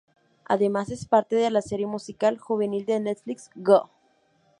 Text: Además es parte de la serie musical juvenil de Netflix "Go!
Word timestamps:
Además 0.45 0.89
es 0.89 1.05
parte 1.05 1.35
de 1.35 1.51
la 1.51 1.61
serie 1.61 1.85
musical 1.85 2.39
juvenil 2.39 2.87
de 2.87 2.99
Netflix 2.99 3.51
"Go! 3.53 3.91